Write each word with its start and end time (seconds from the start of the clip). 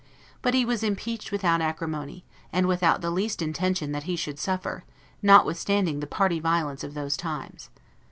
But 0.41 0.55
he 0.55 0.65
was 0.65 0.81
impeached 0.81 1.31
without 1.31 1.61
acrimony, 1.61 2.25
and 2.51 2.65
without 2.65 3.01
the 3.01 3.11
lest 3.11 3.39
intention 3.39 3.91
that 3.91 4.05
he 4.09 4.15
should 4.15 4.39
suffer, 4.39 4.83
notwithstanding 5.21 5.99
the 5.99 6.07
party 6.07 6.39
violence 6.39 6.83
of 6.83 6.95
those 6.95 7.15
times. 7.15 7.69